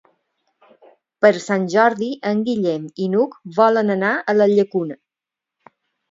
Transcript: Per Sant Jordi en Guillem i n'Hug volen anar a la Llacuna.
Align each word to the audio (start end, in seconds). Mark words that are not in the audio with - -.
Per 1.25 1.29
Sant 1.41 1.65
Jordi 1.73 2.07
en 2.29 2.41
Guillem 2.47 2.87
i 3.05 3.09
n'Hug 3.15 3.35
volen 3.59 3.95
anar 3.97 4.15
a 4.33 4.35
la 4.39 4.47
Llacuna. 4.53 4.97